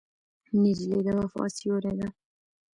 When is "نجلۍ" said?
0.61-0.99